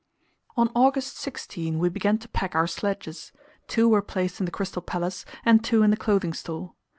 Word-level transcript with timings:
On 0.57 0.71
August 0.73 1.15
16 1.17 1.77
we 1.77 1.87
began 1.87 2.17
to 2.17 2.27
pack 2.29 2.55
our 2.55 2.65
sledges; 2.65 3.31
two 3.67 3.87
were 3.87 4.01
placed 4.01 4.39
in 4.39 4.47
the 4.47 4.51
Crystal 4.51 4.81
Palace 4.81 5.25
and 5.45 5.63
two 5.63 5.83
in 5.83 5.91
the 5.91 5.95
Clothing 5.95 6.33
Store. 6.33 6.73